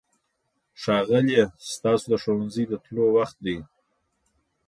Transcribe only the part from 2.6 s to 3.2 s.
د تلو